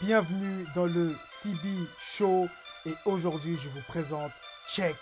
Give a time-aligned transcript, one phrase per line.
[0.00, 2.48] bienvenue dans le CB Show
[2.84, 4.32] et aujourd'hui je vous présente
[4.68, 4.96] Check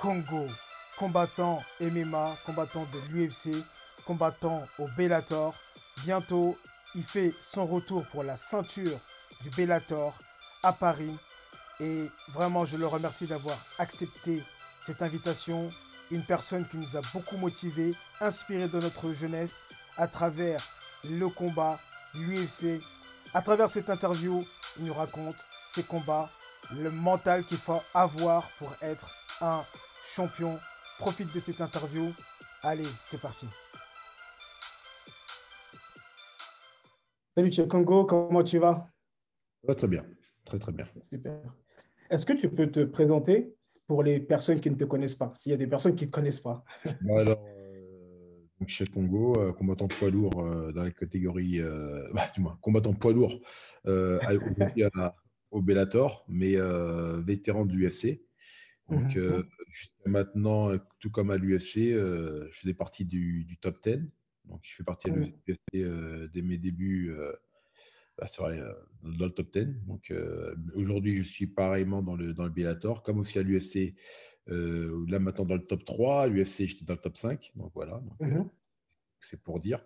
[0.00, 0.48] Congo,
[0.96, 3.64] combattant MMA, combattant de l'UFC,
[4.06, 5.54] combattant au Bellator.
[6.04, 6.56] Bientôt,
[6.94, 8.98] il fait son retour pour la ceinture
[9.42, 10.14] du Bellator
[10.62, 11.14] à Paris
[11.80, 14.42] et vraiment je le remercie d'avoir accepté
[14.80, 15.70] cette invitation.
[16.10, 19.66] Une personne qui nous a beaucoup motivés, inspiré de notre jeunesse
[19.96, 20.62] à travers
[21.02, 21.78] le combat,
[22.14, 22.80] l'UFC.
[23.36, 24.44] À travers cette interview,
[24.78, 25.34] il nous raconte
[25.66, 26.30] ses combats,
[26.72, 29.64] le mental qu'il faut avoir pour être un
[30.04, 30.56] champion.
[31.00, 32.12] Profite de cette interview.
[32.62, 33.48] Allez, c'est parti.
[37.36, 38.86] Salut Congo, comment tu vas?
[39.66, 40.06] Très bien,
[40.44, 40.86] très très bien.
[41.12, 41.40] Super.
[42.10, 43.52] Est-ce que tu peux te présenter
[43.88, 46.10] pour les personnes qui ne te connaissent pas, s'il y a des personnes qui ne
[46.10, 46.64] te connaissent pas?
[47.18, 47.44] Alors,
[48.60, 51.60] euh, chez Congo, euh, combattant poids lourd euh, dans la catégorie,
[52.14, 53.40] bah, du moins, combattant poids lourd
[55.50, 56.56] au Bellator, mais
[57.22, 58.20] vétéran de l'UFC.
[58.90, 59.44] Donc, mhm.
[60.04, 64.00] maintenant, tout comme à l'UFC, je faisais partie du, du, top 10.
[64.46, 67.14] Donc, je fais partie de l'UFC dès mes débuts
[68.16, 69.66] bah, euh, dans le top 10.
[69.86, 73.94] Donc euh, aujourd'hui, je suis pareillement dans le, dans le Bellator, comme aussi à l'UFC.
[74.48, 77.52] Euh, là maintenant dans le top 3, l'UFC j'étais dans le top 5.
[77.56, 78.44] Donc voilà, mmh
[79.20, 79.82] c'est pour dire.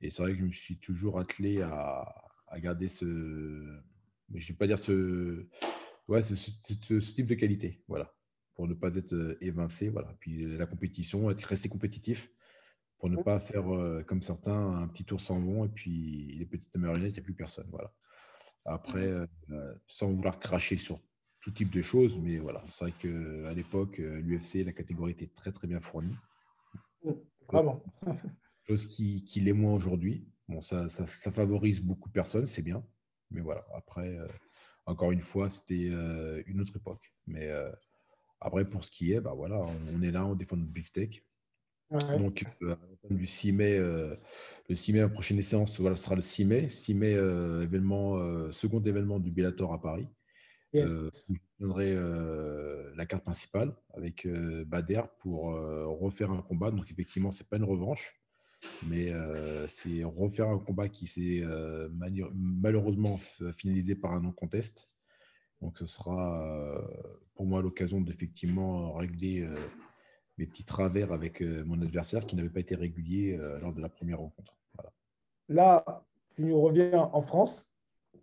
[0.00, 2.12] Et c'est vrai que je me suis toujours attelé à,
[2.48, 3.04] à garder ce.
[3.04, 5.46] Je ne vais pas dire ce,
[6.08, 6.50] ouais, ce, ce,
[7.12, 7.84] type de qualité.
[7.86, 8.12] Voilà.
[8.56, 9.90] Pour ne pas être évincé.
[9.90, 10.12] Voilà.
[10.18, 12.28] Puis la compétition, être resté compétitif
[12.98, 13.64] pour ne pas faire
[14.06, 17.22] comme certains un petit tour sans vent et puis les petites marionnettes, il n'y a
[17.22, 17.68] plus personne.
[17.70, 17.92] Voilà.
[18.64, 19.12] Après,
[19.86, 21.00] sans vouloir cracher sur
[21.44, 25.52] tout type de choses, mais voilà, c'est vrai qu'à l'époque, l'UFC, la catégorie était très
[25.52, 26.16] très bien fournie.
[27.52, 27.84] Vraiment.
[28.66, 30.26] Chose qui, qui l'est moins aujourd'hui.
[30.48, 32.82] Bon, ça, ça, favorise beaucoup de personnes, c'est bien.
[33.30, 34.16] Mais voilà, après,
[34.86, 35.88] encore une fois, c'était
[36.46, 37.12] une autre époque.
[37.26, 37.50] Mais
[38.44, 39.58] après, pour ce qui est, bah voilà,
[39.92, 41.26] on, est là, on défend notre beefsteak.
[41.90, 42.76] Donc, euh,
[43.10, 44.14] du 6 mai, euh,
[44.68, 46.68] le 6 mai, la prochaine séance voilà, sera le 6 mai.
[46.68, 50.06] 6 mai, euh, événement, second événement du Bellator à Paris.
[50.74, 50.96] Yes.
[51.28, 51.94] je donnerai
[52.96, 54.26] la carte principale avec
[54.66, 55.44] Bader pour
[56.00, 56.70] refaire un combat.
[56.70, 58.20] Donc, effectivement, ce n'est pas une revanche,
[58.82, 59.12] mais
[59.68, 61.44] c'est refaire un combat qui s'est
[62.34, 63.18] malheureusement
[63.56, 64.90] finalisé par un non-contest.
[65.62, 66.80] Donc, ce sera
[67.34, 69.48] pour moi l'occasion d'effectivement régler
[70.38, 73.80] mes petits travers avec euh, mon adversaire qui n'avait pas été régulier euh, lors de
[73.80, 74.56] la première rencontre.
[75.48, 76.04] Là,
[76.34, 77.72] tu nous reviens en France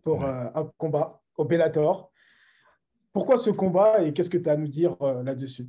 [0.02, 2.11] pour euh, un combat au Bellator.
[3.14, 5.68] Pourquoi ce combat et qu'est-ce que tu as à nous dire là-dessus?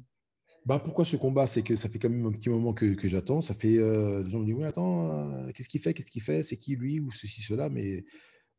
[0.64, 1.46] Bah, pourquoi ce combat?
[1.46, 3.40] C'est que ça fait quand même un petit moment que, j'attends.
[3.40, 5.92] Ça fait, les gens me disent, oui, attends, qu'est-ce qu'il fait?
[5.92, 6.44] Qu'est-ce qu'il fait?
[6.44, 7.00] C'est qui lui?
[7.00, 7.68] Ou ceci, cela?
[7.68, 8.04] Mais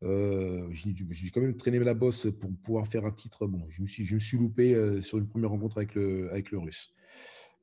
[0.01, 3.47] j'ai quand même traîné la bosse pour pouvoir faire un titre.
[3.47, 6.51] Bon, je me suis, je me suis loupé sur une première rencontre avec le, avec
[6.51, 6.93] le russe.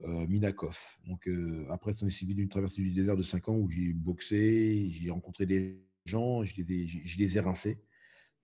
[0.04, 0.78] Euh, Minakov.
[1.06, 3.92] Donc, euh, après, ça m'est suivi d'une traversée du désert de 5 ans où j'ai
[3.92, 7.78] boxé, j'ai rencontré des gens, je les, ai, je ai rincés.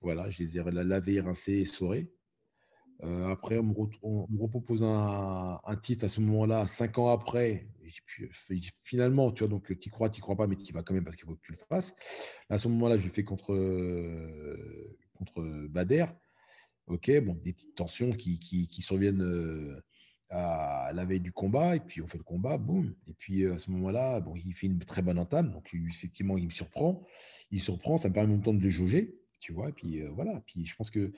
[0.03, 2.13] Voilà, je les ai lavés, rincés et saurés.
[3.03, 7.69] Euh, après, on me, on repropose un, titre à ce moment-là, 5 ans après.
[8.85, 11.17] finalement, tu vois, donc tu crois, tu crois pas, mais tu vas quand même parce
[11.17, 11.95] qu'il faut que tu le fasses.
[12.49, 13.55] À ce moment-là, je le fais contre,
[15.15, 16.07] contre Bader.
[16.87, 19.83] Ok, bon, des petites tensions qui, qui, surviennent
[20.31, 22.95] à la veille du combat, et puis on fait le combat, boum.
[23.09, 26.37] Et puis euh, à ce moment-là, bon, il fait une très bonne entame, donc effectivement,
[26.37, 27.05] il me surprend.
[27.51, 29.69] Il surprend, ça me permet temps de le jauger, tu vois.
[29.69, 30.43] Et puis euh, voilà.
[30.47, 31.13] Puis je pense que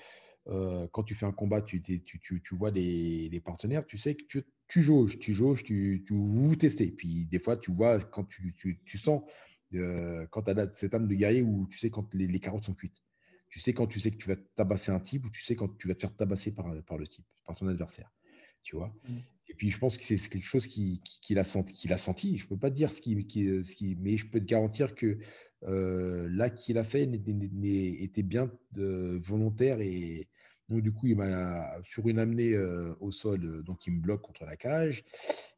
[0.48, 3.98] euh, quand tu fais un combat, tu, tu, tu, tu vois les, les, partenaires, tu
[3.98, 6.90] sais que tu, tu jauges, tu jauges, tu, tu vous, testez.
[6.90, 9.22] Puis des fois, tu vois quand tu, tu sens
[10.30, 12.74] quand tu as cette âme de guerrier où tu sais quand les, les, carottes sont
[12.74, 13.02] cuites.
[13.50, 15.76] Tu sais quand tu sais que tu vas tabasser un type ou tu sais quand
[15.78, 18.10] tu vas te faire tabasser par, par le type, par son adversaire
[18.62, 18.94] tu vois.
[19.08, 19.16] Mmh.
[19.48, 22.36] Et puis, je pense que c'est quelque chose qu'il qui, a, senti, a senti.
[22.36, 24.44] Je ne peux pas te dire ce qui, qui, ce qui, mais je peux te
[24.44, 25.18] garantir que
[25.64, 30.28] euh, là qu'il a fait était bien de, volontaire et
[30.68, 34.22] donc du coup il m'a sur une amenée euh, au sol, donc il me bloque
[34.22, 35.04] contre la cage.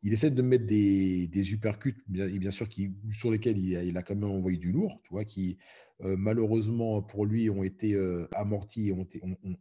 [0.03, 2.69] Il essaie de mettre des, des uppercuts, bien, bien sûr,
[3.13, 5.59] sur lesquels il a, quand même envoyé du lourd, tu vois, qui
[6.03, 7.99] euh, malheureusement pour lui ont été
[8.33, 8.93] amortis et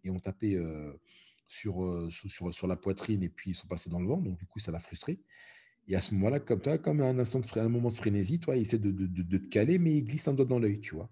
[0.10, 0.62] ont, tapé
[1.48, 4.18] sur, sur, sur, la poitrine et puis ils sont passés dans le vent.
[4.18, 5.20] Donc, du coup, ça l'a frustré.
[5.90, 8.62] Et à ce moment-là, comme comme un, instant de, un moment de frénésie, toi, il
[8.62, 11.10] essaie de, de, de, te caler, mais il glisse un doigt dans l'œil, tu vois.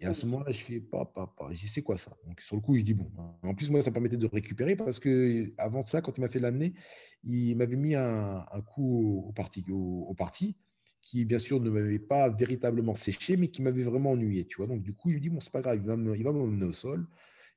[0.00, 1.48] Et à ce moment-là, je fais pas, pas, pas.
[1.52, 2.16] Je dis, c'est quoi ça?
[2.26, 3.10] Donc, sur le coup, je dis, bon.
[3.42, 6.40] En plus, moi, ça permettait de récupérer parce que avant ça, quand il m'a fait
[6.40, 6.74] l'amener,
[7.22, 10.56] il m'avait mis un, coup au, parti, au, parti
[11.00, 14.66] qui, bien sûr, ne m'avait pas véritablement séché, mais qui m'avait vraiment ennuyé, tu vois?
[14.66, 17.06] Donc, du coup, je me dis, bon, c'est pas grave, il va m'emmener au sol.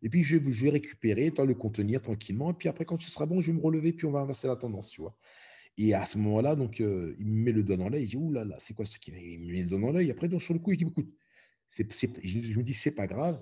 [0.02, 2.52] Et puis, je, je vais récupérer, toi, le contenir tranquillement.
[2.52, 4.48] Et puis après, quand tu seras bon, je vais me relever, puis on va inverser
[4.48, 5.18] la tendance, tu vois?
[5.78, 8.04] Et à ce moment-là, donc, euh, il me met le doigt dans l'œil.
[8.04, 10.12] Il dit, ouh là c'est quoi ce qui Il me met le doigt dans l'œil?
[10.12, 11.10] Après, donc, sur le coup, je dis, écoute,
[11.72, 13.40] je, me dis, c'est pas grave.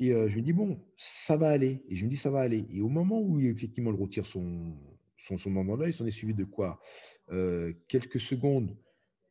[0.00, 1.82] Et euh, je me dis, bon, ça va aller.
[1.88, 2.66] Et je me dis, ça va aller.
[2.70, 4.74] Et au moment où, effectivement, il retire son,
[5.16, 6.80] son, son dans l'œil, s'en est suivi de quoi
[7.30, 8.76] euh, Quelques secondes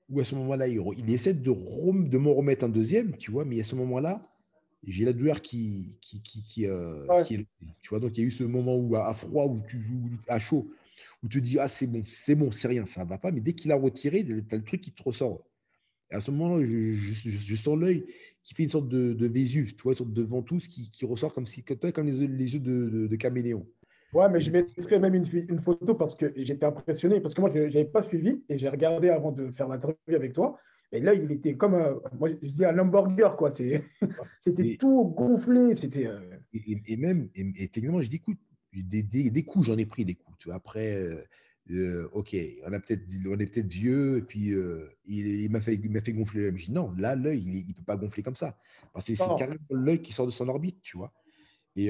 [0.09, 1.51] où, à ce moment-là, il, il essaie de,
[2.09, 4.29] de m'en remettre un deuxième, tu vois, mais à ce moment-là,
[4.85, 6.69] j'ai la douleur qui, qui, qui, qui, est,
[7.81, 10.09] tu vois, donc il y a eu ce moment où à, froid, où tu joues
[10.27, 10.69] à chaud,
[11.23, 13.31] où tu te dis, ah, c'est bon, c'est bon, c'est rien, ça ne va pas.
[13.31, 15.45] Mais dès qu'il a retiré, tu as le truc qui te ressort.
[16.13, 18.05] Et à ce moment-là, je, je, sens l'œil
[18.43, 21.05] qui fait une sorte de, de Vésuve, tu vois, une sorte de ventouse qui, qui
[21.05, 23.65] ressort comme, si, comme les, les yeux de, de, caméléon.
[24.13, 27.49] Ouais, mais je mettrai même une, une photo parce que j'étais impressionné, parce que moi,
[27.51, 30.55] je n'avais pas suivi et j'ai regardé avant de faire l'interview avec toi.
[30.91, 33.49] Et là, il était comme, un, moi, je dis un hamburger, quoi.
[34.41, 35.75] C'était tout gonflé.
[35.75, 36.05] C'était.
[36.05, 36.19] Euh,
[36.53, 38.37] et, même, et, techniquement, je dis, écoute,
[38.71, 40.37] des, des, coups, j'en ai pris des coups.
[40.37, 40.55] Tu vois.
[40.55, 41.23] Après, euh,
[41.71, 44.53] euh, ok, on, a peut on est peut-être vieux, et puis
[45.05, 46.57] il, il m'a fait, fait gonfler l'œil.
[46.57, 48.57] Je dis, non, là, l'œil, il ne peut pas gonfler comme ça.
[48.93, 51.13] Parce que c'est carrément l'œil qui sort de son orbite, tu vois.
[51.75, 51.89] Et,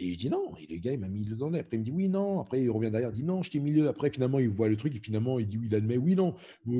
[0.00, 0.54] et je dis non.
[0.58, 2.40] Et le gars, il m'a mis le dans le Après, il me dit oui, non.
[2.40, 3.88] Après, il revient derrière, il dit non, je t'ai mis le.
[3.88, 6.34] Après, finalement, il voit le truc et finalement, il dit oui, il admet oui, non.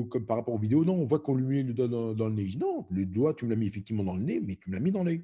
[0.09, 2.33] Comme par rapport aux vidéos, non, on voit qu'on lui met le doigt dans, le
[2.33, 2.45] nez.
[2.45, 4.69] Je dis non, le doigt, tu me l'as mis effectivement dans le nez, mais tu
[4.69, 5.23] me l'as mis dans l'œil.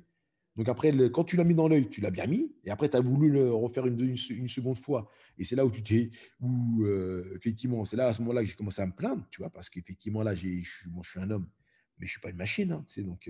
[0.55, 2.55] Donc après, quand tu l'as mis dans l'œil, tu l'as bien mis.
[2.63, 5.09] Et après, tu as voulu le refaire une, une, seconde fois.
[5.37, 6.11] Et c'est là où tu t'es.
[6.39, 6.85] Où,
[7.35, 9.69] effectivement, c'est là à ce moment-là que j'ai commencé à me plaindre, tu vois, parce
[9.69, 11.49] qu'effectivement, là, je suis, je suis un homme,
[11.99, 12.71] mais je ne suis pas une machine.
[12.71, 13.29] Hein, donc.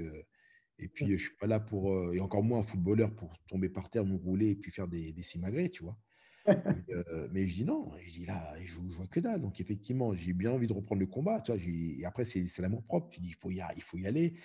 [0.77, 3.69] Et puis, je ne suis pas là pour, et encore moins un footballeur, pour tomber
[3.69, 5.97] par terre, me rouler et puis faire des, des simagrées, tu vois.
[7.31, 9.41] mais, je dis non, je dis là, je, je vois que dalle.
[9.41, 11.41] Donc, effectivement, j'ai bien envie de reprendre le combat.
[11.41, 13.09] Tu vois, et après, c'est l'amour propre.
[13.09, 14.35] Tu dis, il faut, y, il faut y aller.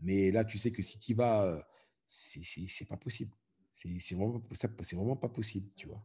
[0.00, 1.66] Mais là, tu sais que si tu y vas,
[2.08, 3.32] c'est pas possible.
[3.74, 4.42] C'est vraiment,
[4.92, 6.04] vraiment pas possible, tu vois.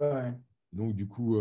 [0.00, 0.32] Ouais.
[0.72, 1.36] Donc, du coup,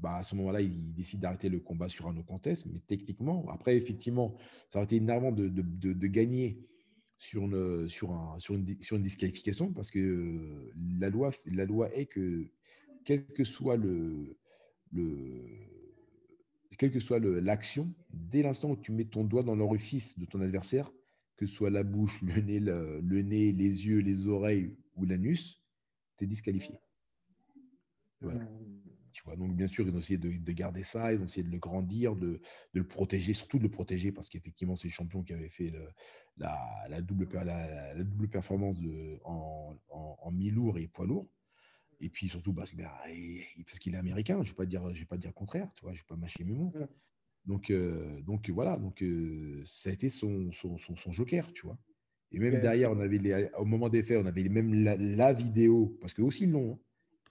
[0.00, 2.66] bah, à ce moment-là, il décide d'arrêter le combat sur un no contest.
[2.66, 4.36] Mais techniquement, après, effectivement,
[4.68, 6.68] ça aurait été énervant de, de, de, de gagner
[7.18, 11.92] sur une, sur, un, sur, une, sur une disqualification parce que la loi, la loi
[11.94, 12.52] est que
[13.04, 14.38] quel que soit le,
[14.92, 15.44] le
[16.78, 20.40] quelle que soit l'action, dès l'instant où tu mets ton doigt dans l'orifice de ton
[20.40, 20.92] adversaire,
[21.38, 25.64] que ce soit la bouche, le nez, le, nez, les yeux, les oreilles ou l'anus,
[26.18, 26.78] tu es disqualifié.
[28.20, 28.44] Voilà.
[28.44, 28.88] Mmh
[29.36, 32.16] donc, bien sûr, ils ont essayé de, garder ça, ils ont essayé de le grandir,
[32.16, 32.40] de,
[32.72, 35.72] le protéger, surtout de le protéger, parce qu'effectivement, c'est le champion qui avait fait
[36.36, 38.78] la, double, la, double performance
[39.24, 41.28] en, mi-lourd et poids lourd.
[42.00, 42.88] Et puis surtout parce, ben,
[43.80, 45.92] qu'il est américain, je ne vais, pas dire, vais pas dire le contraire, tu vois,
[45.92, 46.72] je ne vais pas mâcher mes mots.
[47.46, 51.78] Donc, euh, donc voilà, donc, euh, ça a été son, son, joker, tu vois.
[52.30, 56.12] Et même derrière, on avait au moment des faits, on avait même la, vidéo, parce
[56.12, 56.72] que aussi long.
[56.72, 56.78] Hein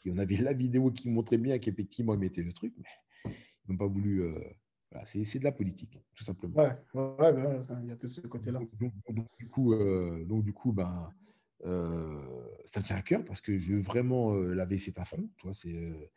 [0.10, 3.32] on avait la vidéo qui montrait bien qu'effectivement, ils mettaient le truc, mais
[3.66, 4.24] ils n'ont pas voulu.
[4.24, 4.40] Euh,
[4.92, 6.56] voilà, c'est de la politique, tout simplement.
[6.56, 8.60] Ouais, ouais, ben, il y a tout ce côté-là.
[9.10, 11.12] Donc, du coup, euh, donc, du coup ben,
[11.66, 12.22] euh,
[12.66, 15.30] ça me tient à cœur parce que je veux vraiment laver cet affront.
[15.38, 16.12] Tu vois, c'est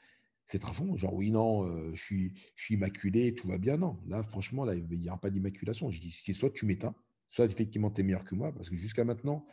[0.50, 0.97] c'est affront.
[0.97, 3.76] Genre, oui, non, je, suis, je suis immaculé, tout va bien.
[3.76, 5.91] Non, là, franchement, là, il n'y aura pas d'immaculation.
[5.91, 6.94] Je dis, c'est soit tu m'éteins,
[7.29, 8.52] soit effectivement, tu es meilleur que moi.
[8.52, 9.47] Parce que jusqu'à maintenant,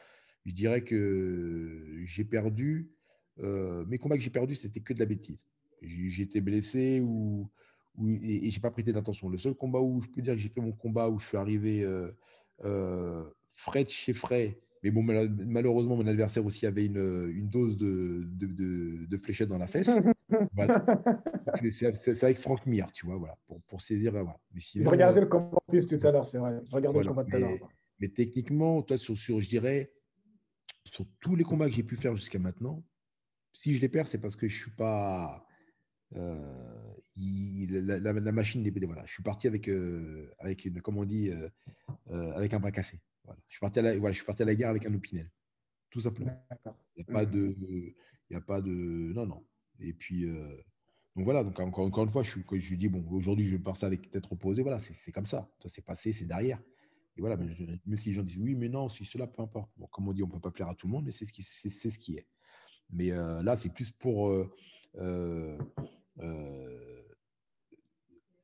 [0.45, 2.89] je dirais que j'ai perdu
[3.43, 5.47] euh, mes combats que j'ai perdus, c'était que de la bêtise.
[5.81, 7.49] J'étais blessé ou,
[8.07, 9.29] et, je n'ai pas prêté d'attention.
[9.29, 11.37] Le seul combat où je peux dire que j'ai fait mon combat, où je suis
[11.37, 12.11] arrivé euh,
[12.65, 17.77] euh, frais de chez frais, mais bon, malheureusement, mon adversaire aussi avait une, une dose
[17.77, 19.89] de, de, de, fléchette dans la fesse.
[20.53, 20.85] Voilà.
[21.71, 24.11] C'est avec Franck Mir, tu vois, voilà, pour, pour saisir.
[24.11, 24.37] Voilà.
[24.53, 26.59] Mais je regardais le combat plus tout à l'heure, c'est vrai.
[26.65, 27.69] Je regardais le combat tout à l'heure.
[27.99, 29.91] Mais techniquement, toi, sur, sur, je dirais,
[30.85, 32.83] sur tous les combats que j'ai pu faire jusqu'à maintenant,
[33.53, 35.45] si je les perds, c'est parce que je suis pas.
[36.15, 39.05] Euh, la, machine, voilà.
[39.05, 41.49] Je suis parti avec, euh, avec une, comme on dit, euh,
[42.33, 43.01] avec un bras cassé.
[43.23, 43.41] Voilà.
[43.47, 45.29] Je, suis parti à la, voilà, je suis parti à la guerre avec un opinel.
[45.89, 46.39] Tout simplement.
[46.95, 47.55] Il n'y a pas de.
[48.29, 48.71] Il a pas de.
[48.71, 49.43] Non, non.
[49.79, 50.25] Et puis.
[51.15, 53.87] donc voilà, donc encore, encore une fois, je, je dis, bon, aujourd'hui, je pars ça
[53.87, 54.61] avec tête reposée.
[54.61, 55.49] Voilà, c'est comme ça.
[55.61, 56.61] Ça s'est passé, c'est derrière.
[57.17, 57.47] Et voilà, mais
[57.85, 59.71] même si les gens disent oui, mais non, si cela, peu importe.
[59.77, 61.25] Bon, comme on dit, on ne peut pas plaire à tout le monde, mais c'est
[61.25, 62.27] ce, qui, ce qui est.
[62.91, 64.47] Mais euh, là, c'est plus pour, euh,
[64.97, 65.57] euh,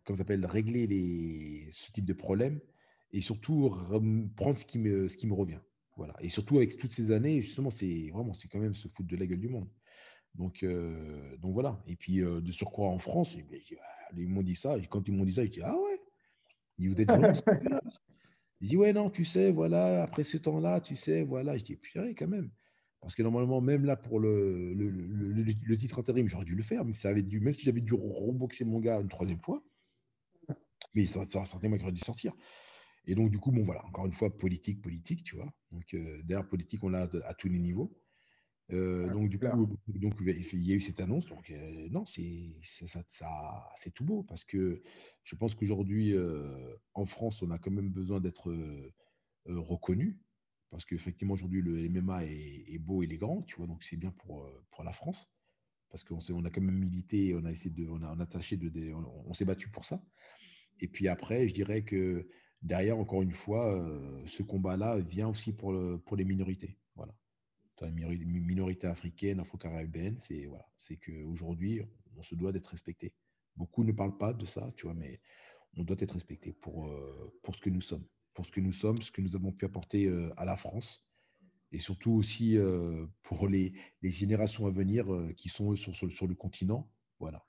[0.03, 2.59] comme s'appelle, régler les, ce type de problème
[3.11, 3.71] et surtout
[4.35, 5.59] prendre ce qui me, ce qui me revient.
[5.95, 6.15] Voilà.
[6.19, 9.15] Et surtout avec toutes ces années, justement, c'est vraiment, c'est quand même se foutre de
[9.15, 9.69] la gueule du monde.
[10.35, 10.65] Donc,
[11.39, 11.81] donc voilà.
[11.87, 14.77] Et puis de surcroît en France, ah, ils m'ont dit ça.
[14.77, 15.99] Et quand ils m'ont dit ça, je dis ah ouais.
[16.77, 17.33] Il dit, vous êtes vraiment
[18.61, 21.57] Il dit, ouais, non, tu sais, voilà, après ce temps-là, tu sais, voilà.
[21.57, 22.49] Je dis, purée, quand même.
[23.01, 26.85] Parce que normalement, même là, pour le, le, le, titre intérim, j'aurais dû le faire,
[26.85, 29.61] mais ça avait dû, même si j'avais dû reboxer mon gars une troisième fois,
[30.95, 32.33] mais ça, ça certainement qu'il aurait dû sortir.
[33.05, 35.53] Et donc, du coup, bon, voilà, encore une fois, politique, politique, tu vois.
[35.71, 37.93] Donc, euh, derrière politique, on l'a à, tous les niveaux.
[38.71, 39.45] Euh, donc, du coup,
[39.87, 41.27] donc, il y a eu cette annonce.
[41.27, 44.81] Donc, euh, non, c'est ça, ça c'est tout beau parce que
[45.23, 46.15] je pense qu'aujourd'hui,
[46.93, 48.53] en France, on a quand même besoin d'être
[49.45, 50.19] reconnu
[50.69, 54.09] parce qu'effectivement, aujourd'hui, le MMA est, beau, il est grand, tu vois, donc c'est bien
[54.09, 55.29] pour, pour la France,
[55.91, 58.91] parce qu'on on a quand même milité, on a essayé de, on a, attaché de,
[58.91, 60.03] on, s'est battu pour ça.
[60.79, 62.27] Et puis après, je dirais que
[62.63, 63.87] derrière, encore une fois,
[64.25, 66.79] ce combat-là vient aussi pour, le, pour les minorités,
[67.89, 68.13] voilà.
[68.13, 70.65] Les minorités afro-caribéennes, c'est voilà,
[71.01, 71.81] qu'aujourd'hui,
[72.17, 73.13] on se doit d'être respecté.
[73.55, 75.19] Beaucoup ne parlent pas de ça, tu vois, mais
[75.75, 76.91] on doit être respecté pour,
[77.41, 79.65] pour ce que nous sommes pour ce que nous sommes, ce que nous avons pu
[79.65, 81.05] apporter euh, à la France
[81.71, 86.35] et surtout aussi euh, pour les, générations à venir euh, qui sont sur, sur, le
[86.35, 86.91] continent.
[87.19, 87.45] Voilà,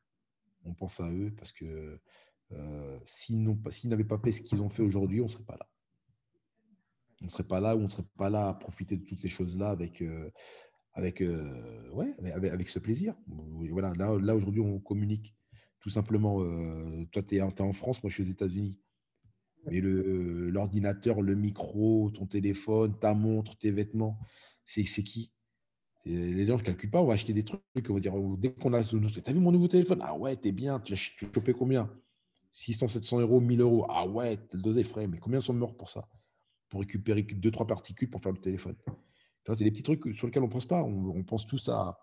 [0.64, 2.00] on pense à eux parce que
[3.04, 3.42] s'ils
[3.88, 5.68] n'avaient pas fait ce qu'ils ont fait aujourd'hui, on ne serait pas là.
[7.24, 9.20] On ne serait pas là ou on ne serait pas là à profiter de toutes
[9.20, 10.04] ces choses-là avec,
[10.92, 11.24] avec,
[11.92, 13.14] ouais, avec, ce plaisir.
[13.26, 15.34] Voilà, là, là aujourd'hui, on communique
[15.80, 16.38] tout simplement.
[17.12, 18.78] toi, tu es, es, en France, moi, je suis aux États-Unis.
[19.70, 24.18] Mais l'ordinateur, le, micro, ton téléphone, ta montre, tes vêtements,
[24.66, 25.32] c'est qui?
[26.04, 28.74] Les gens ne calculent pas, on va acheter des trucs, on va dire, dès qu'on
[28.74, 30.00] a tu as vu mon nouveau téléphone?
[30.02, 31.90] Ah ouais, t'es bien, tu as chopé combien?
[32.52, 33.86] 600, 700 euros, 1000 euros.
[33.88, 36.06] Ah ouais, le dosé frais, mais combien sont morts pour ça?
[36.74, 38.74] Pour récupérer 2-3 particules pour faire le téléphone.
[39.46, 40.82] C'est des petits trucs sur lesquels on ne pense pas.
[40.82, 42.00] On, pense tous à.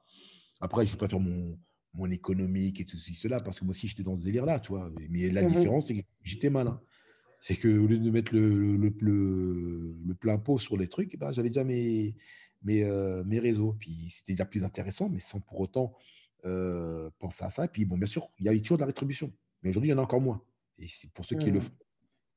[0.61, 1.59] Après, je préfère mon,
[1.93, 4.89] mon économique et tout cela, parce que moi aussi, j'étais dans ce délire-là, tu vois.
[5.09, 6.81] Mais la mmh différence, c'est que j'étais malin
[7.41, 11.49] c'est qu'au lieu de mettre le, le, le, plein pot sur les trucs, bah, j'avais
[11.49, 12.15] déjà mes,
[12.61, 13.75] mes, euh, mes réseaux.
[13.79, 15.93] Puis c'était déjà plus intéressant, mais sans pour autant
[16.45, 17.65] euh, penser à ça.
[17.65, 19.33] Et puis, bon, bien sûr, il y avait toujours de la rétribution.
[19.63, 20.41] Mais aujourd'hui, il y en a encore moins.
[20.77, 21.63] Et pour ceux qui le mmh.
[21.63, 21.73] font,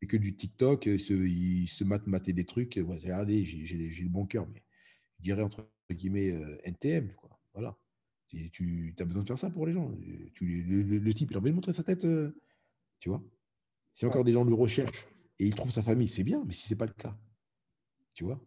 [0.00, 2.74] c'est que du TikTok, ils se, ils se matent, mater des trucs.
[2.74, 4.62] regardez, j'ai le bon cœur, mais
[5.18, 7.12] je dirais entre guillemets euh, NTM.
[7.14, 7.38] Quoi.
[7.52, 7.76] Voilà.
[8.28, 9.92] Tu as besoin de faire ça pour les gens.
[10.34, 12.06] Tu, le, type, il a envie de montrer sa tête,
[12.98, 13.22] tu vois.
[13.92, 15.06] Si encore des gens le recherchent
[15.38, 17.16] et ils trouvent sa famille, c'est bien, mais si ce n'est pas le cas,
[18.12, 18.44] tu vois.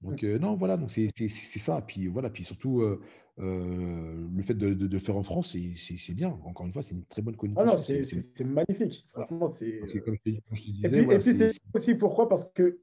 [0.00, 1.10] Donc, euh, non, voilà, donc c'est
[1.58, 1.82] ça.
[1.82, 3.00] Puis voilà, puis surtout, euh,
[3.38, 6.28] euh, le fait de, de, faire en France, c'est bien.
[6.44, 7.36] Encore une fois, c'est une très bonne.
[7.56, 8.04] Ah non, c'est
[8.40, 9.06] magnifique.
[9.12, 10.00] Franchement, c'est.
[10.00, 12.28] Comme, je te disais, et puis, c'est aussi pourquoi?
[12.28, 12.80] Parce que,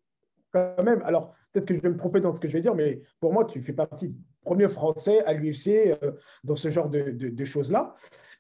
[0.52, 2.76] quand même, alors peut-être que je vais me tromper dans ce que je vais dire,
[2.76, 5.98] mais pour moi, tu fais partie du premier Français à l'UFC
[6.44, 7.94] dans ce genre de, de choses-là.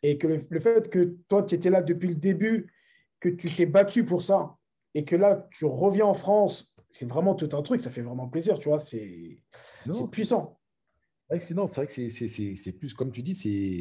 [0.03, 2.71] Et que le, le, fait que toi, tu étais là depuis le début
[3.19, 4.55] que tu t'es battu pour ça
[4.93, 8.27] et que là, tu reviens en France, c'est vraiment tout un truc, ça fait vraiment
[8.27, 9.37] plaisir, tu vois, c'est
[10.11, 10.59] puissant.
[11.29, 13.35] C'est vrai que c'est plus, comme tu dis,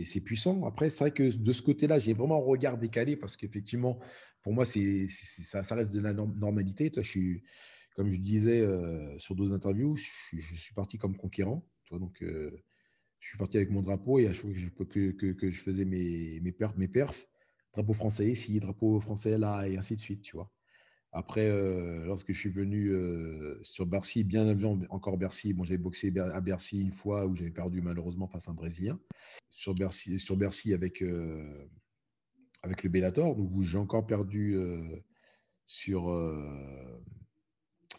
[0.05, 0.67] c'est puissant.
[0.67, 4.01] Après, c'est vrai que de ce côté-là, j'ai vraiment un regard décalé parce qu'effectivement,
[4.43, 6.91] pour moi, ça, ça, reste de la normalité.
[6.91, 7.43] Toi, je suis,
[7.95, 11.65] comme je disais euh, sur d'autres interviews, je, suis parti comme conquérant.
[11.85, 12.51] Toi, donc, euh,
[13.21, 15.61] je suis parti avec mon drapeau et à chaque fois que je, que, que, je
[15.61, 17.29] faisais mes, mes, perfs, mes perfs,
[17.73, 20.51] drapeau français ici, drapeau français là, et ainsi de suite, tu vois.
[21.13, 25.79] Après, euh, lorsque je suis venu euh, sur Bercy, bien avant encore Bercy, bon, j'avais
[25.79, 28.99] boxé à Bercy une fois où j'avais perdu malheureusement face à un Brésilien.
[29.49, 31.67] Sur Bercy, avec, euh,
[32.63, 34.59] avec le Bellator, où j'ai encore perdu
[35.67, 36.13] sur,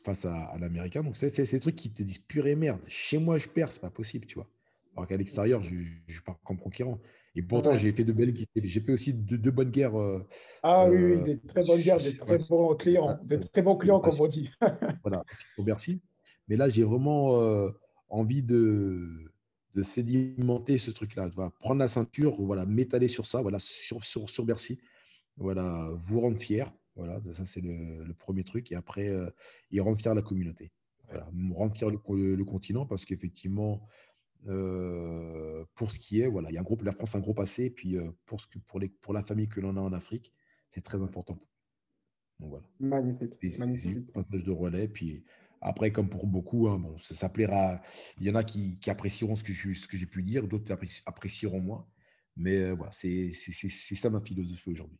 [0.03, 1.03] face à, l'Américain.
[1.03, 2.81] Donc, c'est ces trucs qui te disent purée merde.
[2.87, 4.47] Chez moi, je perds, c'est pas possible, tu vois.
[4.95, 6.99] Alors qu'à l'extérieur, je pars comme conquérant.
[7.37, 9.95] Et pourtant, j'ai fait de belles J'ai fait aussi de, bonnes guerres.
[9.95, 10.27] Euh,
[10.63, 13.99] ah oui, oui, des très bonnes guerres, des très bons clients, des très bons clients,
[13.99, 14.49] comme on dit.
[15.03, 15.23] voilà,
[15.59, 16.01] Bercy.
[16.47, 17.69] Mais là, j'ai vraiment euh,
[18.09, 19.31] envie de,
[19.75, 21.29] de sédimenter ce truc-là.
[21.59, 24.79] Prendre la ceinture, voilà, m'étaler sur ça, voilà, sur, sur, sur Bercy.
[25.35, 26.73] Voilà, vous rendre fier.
[26.95, 28.71] Voilà, ça, c'est le, premier truc.
[28.71, 29.29] Et après, euh,
[29.69, 30.71] et rendre fier la communauté.
[31.07, 33.87] Voilà, rendre fier le, le continent parce qu'effectivement,
[34.47, 37.21] euh, pour ce qui est, voilà, il y a un groupe, la France a un
[37.21, 39.75] gros passé, et puis euh, pour, ce que, pour, les, pour la famille que l'on
[39.77, 40.33] a en Afrique,
[40.69, 41.39] c'est très important.
[42.39, 42.65] Donc voilà.
[42.79, 43.57] Magnifique.
[43.57, 44.11] magnifique.
[44.13, 45.23] Passage de relais, puis
[45.61, 47.81] après, comme pour beaucoup, hein, bon, ça, plaira.
[48.19, 50.47] Il y en a qui, qui apprécieront ce que, je, ce que j'ai pu dire,
[50.47, 50.71] d'autres
[51.05, 51.87] apprécieront moins.
[52.35, 54.99] Mais euh, voilà, c'est ça ma philosophie aujourd'hui.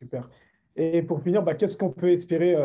[0.00, 0.28] Super.
[0.74, 2.56] Et pour finir, bah, qu'est-ce qu'on peut espérer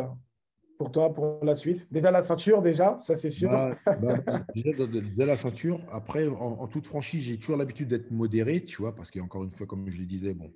[0.78, 3.50] pour toi pour la suite Déjà la ceinture, déjà, ça c'est sûr.
[3.50, 5.82] Bah, bah, déjà, la ceinture.
[5.92, 9.68] Après, en, toute franchise, j'ai toujours l'habitude d'être modéré, tu vois, parce qu'encore une fois,
[9.68, 10.54] comme je le disais, bon,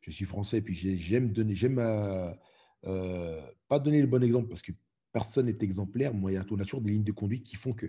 [0.00, 4.72] je suis français, puis j'aime donner, j'aime euh, pas donner le bon exemple parce que
[5.12, 6.14] personne n'est exemplaire.
[6.14, 7.86] Moi, il y a tout nature des lignes de conduite qui font que.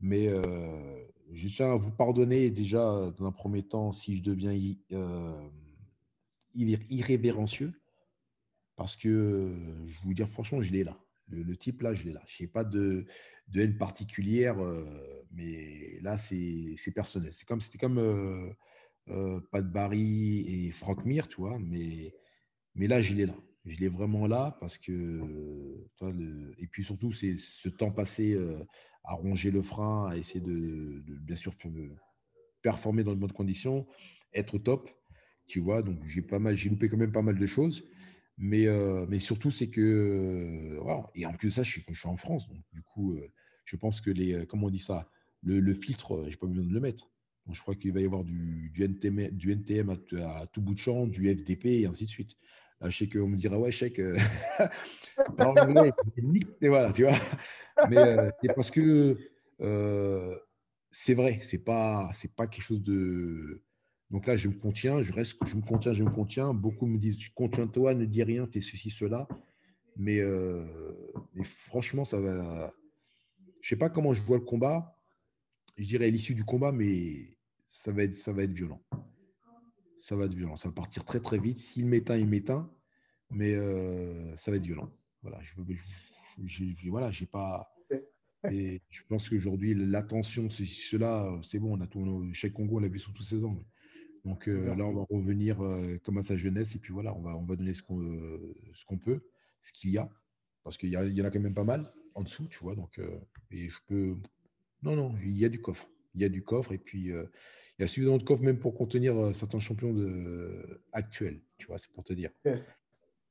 [0.00, 0.28] Mais
[1.32, 4.56] je tiens à vous pardonner déjà dans un premier temps si je deviens
[6.54, 7.72] irrévérencieux
[8.80, 9.54] parce que
[9.88, 10.98] je vous dire franchement, je l'ai là.
[11.30, 12.22] Le, type là, je l'ai là.
[12.26, 13.06] Je n'ai pas de,
[13.48, 14.56] de, haine particulière,
[15.32, 17.32] mais là, c'est personnel.
[17.34, 18.54] C'est comme c'était comme
[19.50, 22.14] Pat Barry et Frank Mir, tu vois, mais,
[22.74, 23.36] mais là, je l'ai là.
[23.66, 25.20] Je l'ai vraiment là parce que,
[26.58, 28.38] et puis surtout, c'est ce temps passé
[29.04, 31.52] à ronger le frein, à essayer de, bien sûr
[32.62, 33.86] performer dans de bonnes conditions,
[34.32, 34.90] être top,
[35.46, 35.82] tu vois.
[35.82, 37.84] Donc pas mal, j'ai loupé quand même pas mal de choses,
[38.40, 38.66] mais
[39.08, 40.76] mais surtout c'est que
[41.14, 43.16] et en plus de ça, je suis, je suis en France, donc du coup,
[43.64, 45.08] je pense que les, comment on dit ça,
[45.42, 47.10] le, le filtre, j'ai pas besoin de le mettre.
[47.46, 50.74] Donc, je crois qu'il va y avoir du, du NTM, du NTM à, tout bout
[50.74, 52.36] de champ, du FDP et ainsi de suite.
[52.80, 54.16] Là, je sais qu'on me dira, ouais, chèque, euh,
[56.60, 57.18] et voilà, tu vois.
[57.88, 59.18] Mais euh, c'est parce que
[59.60, 60.36] euh,
[60.90, 63.62] c'est vrai, c'est pas, c'est pas quelque chose de.
[64.10, 66.52] Donc là, je me contiens, je reste, je me contiens, je me contiens.
[66.52, 69.28] Beaucoup me disent, contiens-toi, ne dis rien, fais ceci, cela.
[69.96, 70.20] Mais,
[71.34, 72.72] mais franchement, ça va.
[73.60, 74.96] Je sais pas comment je vois le combat.
[75.76, 77.36] Je dirais l'issue du combat, mais
[77.68, 78.82] ça va être, ça va être violent
[80.00, 80.56] ça va être violent.
[80.56, 81.58] Ça va partir très très vite.
[81.58, 82.70] S'il m'éteint, il m'éteint.
[83.30, 84.90] Mais euh, ça va être violent.
[85.22, 85.52] Voilà, je,
[86.46, 87.72] je, voilà, j'ai pas.
[88.50, 91.76] Et je pense qu'aujourd'hui, l'attention, cela, c'est bon.
[91.76, 93.64] On a tout, chez Congo, on l'a vu sous tous ses angles.
[94.24, 96.74] Donc euh, là, on va revenir euh, comme à sa jeunesse.
[96.74, 99.20] Et puis voilà, on va, on va donner ce qu'on peut,
[99.60, 100.08] ce qu'il y a.
[100.62, 102.74] Parce qu'il y, y, en a quand même pas mal en dessous, tu vois.
[102.74, 103.00] Donc,
[103.50, 104.16] et je peux.
[104.82, 105.88] Non, non, il y a du coffre.
[106.14, 106.72] Il y a du coffre.
[106.72, 107.28] Et puis, il
[107.78, 110.82] y a suffisamment de coffre même pour contenir certains champions de...
[110.92, 112.30] actuels, tu vois, c'est pour te dire.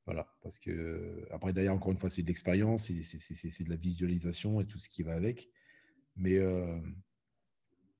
[0.05, 4.59] Voilà, parce que après, derrière, encore une fois, c'est de l'expérience, c'est de la visualisation
[4.59, 5.49] et tout ce qui va avec.
[6.15, 6.39] Mais,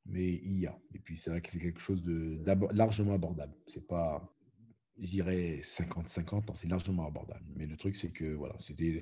[0.05, 0.77] mais il y a.
[0.93, 2.41] Et puis, c'est vrai que c'est quelque chose de
[2.71, 3.53] largement abordable.
[3.67, 4.33] C'est pas,
[4.99, 7.45] je dirais 50-50, c'est largement abordable.
[7.55, 9.01] Mais le truc, c'est que voilà, c'était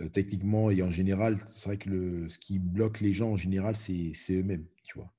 [0.00, 3.36] euh, techniquement et en général, c'est vrai que le, ce qui bloque les gens en
[3.36, 5.12] général, c'est eux-mêmes, tu vois.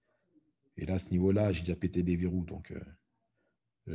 [0.78, 2.46] Et là, à ce niveau-là, j'ai déjà pété des verrous.
[2.46, 2.80] Donc, euh,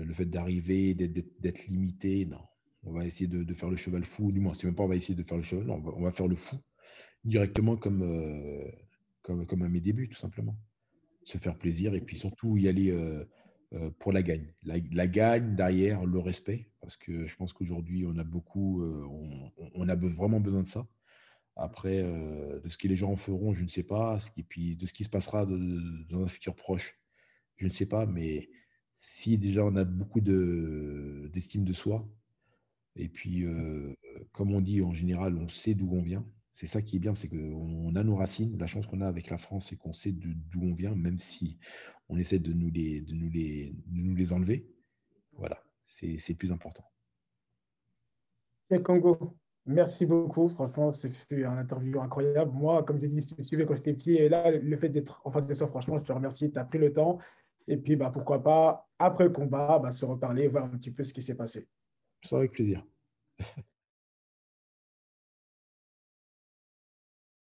[0.04, 2.40] le fait d'arriver, d'être limité, non.
[2.86, 4.30] On va essayer de, faire le cheval fou.
[4.30, 6.28] Du moins, c'est même pas on va essayer de faire le cheval, on, va, faire
[6.28, 6.56] le fou
[7.24, 8.70] directement comme, euh,
[9.22, 10.54] comme, comme à mes débuts, tout simplement.
[11.24, 12.94] Se faire plaisir et puis surtout y aller
[13.98, 14.52] pour la gagne.
[14.62, 16.70] La, gagne, derrière, le respect.
[16.80, 20.86] Parce que je pense qu'aujourd'hui, on a beaucoup, on, on, a vraiment besoin de ça.
[21.56, 24.18] Après, de ce que les gens en feront, je ne sais pas.
[24.36, 26.98] Et puis de ce qui se passera dans un futur proche,
[27.56, 28.06] je ne sais pas.
[28.06, 28.50] Mais
[28.94, 32.08] si déjà on a beaucoup d'estime de, soi,
[32.96, 33.94] et puis euh,
[34.32, 36.24] comme on dit en général, on sait d'où on vient.
[36.54, 38.56] C'est ça qui est bien, c'est qu'on a nos racines.
[38.58, 41.58] La chance qu'on a avec la France, c'est qu'on sait d'où on vient, même si
[42.08, 44.66] on essaie de nous les, de nous les, de nous les enlever.
[45.32, 46.84] Voilà, c'est plus important.
[48.70, 49.36] Et Congo,
[49.66, 50.48] Merci beaucoup.
[50.48, 52.52] Franchement, c'était un interview incroyable.
[52.52, 54.12] Moi, comme j'ai dit, je te suivais quand j'étais petit.
[54.12, 56.52] Et là, le fait d'être en face de ça, franchement, je te remercie.
[56.52, 57.18] Tu as pris le temps.
[57.66, 61.02] Et puis, bah, pourquoi pas, après le combat, bah, se reparler, voir un petit peu
[61.02, 61.66] ce qui s'est passé.
[62.22, 62.84] Ça avec plaisir.